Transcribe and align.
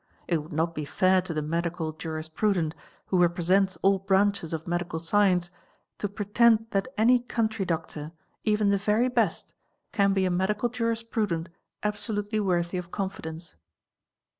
It 0.27 0.37
would 0.41 0.51
not 0.51 0.73
be 0.73 0.83
fair 0.83 1.21
to 1.21 1.31
the 1.31 1.43
medical 1.43 1.91
jurisprudent, 1.93 2.73
who 3.05 3.21
represents 3.21 3.77
all 3.83 3.99
branches 3.99 4.51
of 4.51 4.65
medical 4.67 4.97
science, 4.97 5.51
to 5.99 6.09
pretend 6.09 6.65
that 6.71 6.87
any 6.97 7.19
country 7.19 7.65
| 7.65 7.65
doctor, 7.65 8.11
even 8.43 8.71
the 8.71 8.79
very 8.79 9.09
best, 9.09 9.53
can 9.91 10.13
be 10.13 10.25
a 10.25 10.31
medical 10.31 10.69
jurisprudent 10.69 11.49
i 11.83 11.93
—= 12.31 12.41
worthy 12.41 12.77
of 12.79 12.89
confidence. 12.89 13.55